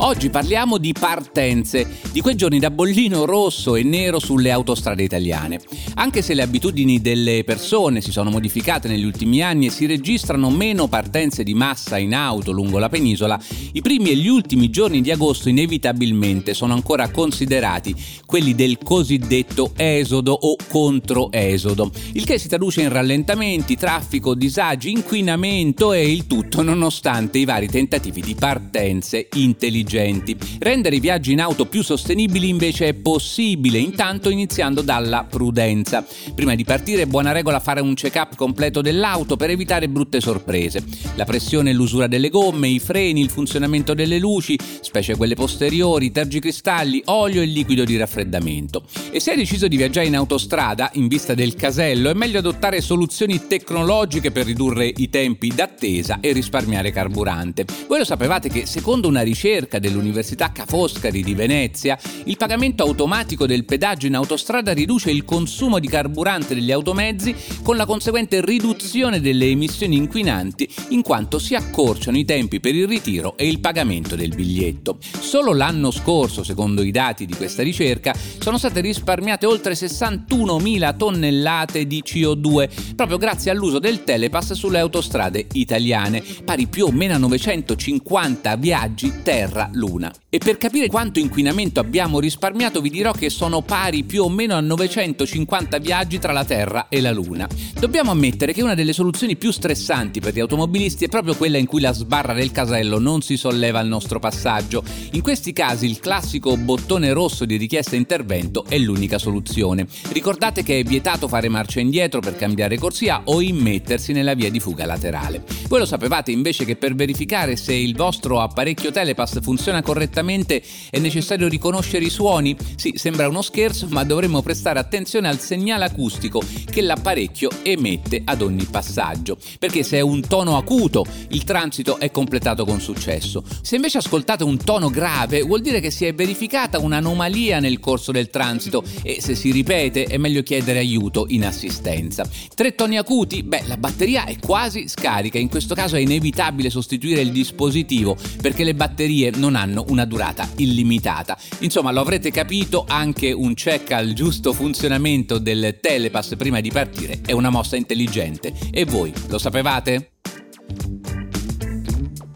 [0.00, 5.60] Oggi parliamo di partenze, di quei giorni da bollino rosso e nero sulle autostrade italiane.
[5.94, 10.50] Anche se le abitudini delle persone si sono modificate negli ultimi anni e si registrano
[10.50, 13.38] meno partenze di massa in auto lungo la penisola,
[13.72, 17.92] i primi e gli ultimi giorni di agosto inevitabilmente sono ancora considerati
[18.24, 25.92] quelli del cosiddetto esodo o controesodo, il che si traduce in rallentamenti, traffico, disagi, inquinamento
[25.92, 30.36] e il tutto nonostante i vari tentativi di partenze intelligenti intelligenti.
[30.58, 36.04] Rendere i viaggi in auto più sostenibili invece è possibile, intanto iniziando dalla prudenza.
[36.34, 40.84] Prima di partire è buona regola fare un check-up completo dell'auto per evitare brutte sorprese.
[41.14, 46.10] La pressione e l'usura delle gomme, i freni, il funzionamento delle luci, specie quelle posteriori,
[46.10, 48.84] tergicristalli, olio e liquido di raffreddamento.
[49.10, 52.80] E se hai deciso di viaggiare in autostrada, in vista del casello, è meglio adottare
[52.80, 57.64] soluzioni tecnologiche per ridurre i tempi d'attesa e risparmiare carburante.
[57.86, 62.82] Voi lo sapevate che secondo una ricerca ricerca dell'Università Ca' Foscari di Venezia, il pagamento
[62.82, 68.44] automatico del pedaggio in autostrada riduce il consumo di carburante degli automezzi con la conseguente
[68.44, 73.60] riduzione delle emissioni inquinanti in quanto si accorciano i tempi per il ritiro e il
[73.60, 74.98] pagamento del biglietto.
[75.00, 81.86] Solo l'anno scorso, secondo i dati di questa ricerca, sono state risparmiate oltre 61.000 tonnellate
[81.86, 87.18] di CO2 proprio grazie all'uso del telepass sulle autostrade italiane, pari più o meno a
[87.18, 90.12] 950 viaggi terra Luna.
[90.30, 94.54] E per capire quanto inquinamento abbiamo risparmiato vi dirò che sono pari più o meno
[94.54, 97.46] a 950 viaggi tra la Terra e la Luna.
[97.78, 101.66] Dobbiamo ammettere che una delle soluzioni più stressanti per gli automobilisti è proprio quella in
[101.66, 104.82] cui la sbarra del casello non si solleva al nostro passaggio.
[105.12, 109.86] In questi casi il classico bottone rosso di richiesta intervento è l'unica soluzione.
[110.12, 114.60] Ricordate che è vietato fare marcia indietro per cambiare corsia o immettersi nella via di
[114.60, 115.44] fuga laterale.
[115.68, 120.62] Voi lo sapevate invece che per verificare se il vostro apparecchio telepass funziona funziona correttamente
[120.88, 122.56] è necessario riconoscere i suoni?
[122.76, 128.40] Sì, sembra uno scherzo, ma dovremmo prestare attenzione al segnale acustico che l'apparecchio emette ad
[128.40, 133.42] ogni passaggio, perché se è un tono acuto il transito è completato con successo.
[133.60, 138.12] Se invece ascoltate un tono grave vuol dire che si è verificata un'anomalia nel corso
[138.12, 142.24] del transito e se si ripete è meglio chiedere aiuto in assistenza.
[142.54, 143.42] Tre toni acuti?
[143.42, 148.62] Beh, la batteria è quasi scarica, in questo caso è inevitabile sostituire il dispositivo perché
[148.62, 151.38] le batterie non non hanno una durata illimitata.
[151.60, 157.20] Insomma, lo avrete capito, anche un check al giusto funzionamento del telepass prima di partire
[157.24, 158.52] è una mossa intelligente.
[158.70, 160.12] E voi lo sapevate?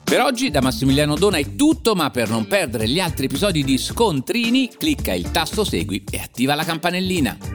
[0.03, 3.79] Per oggi da Massimiliano Dona è tutto, ma per non perdere gli altri episodi di
[3.79, 7.52] Scontrini, clicca il tasto segui e attiva la campanellina.